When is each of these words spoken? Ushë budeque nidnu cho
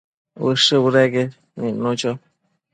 Ushë 0.51 0.79
budeque 0.85 1.27
nidnu 1.61 1.95
cho 2.01 2.19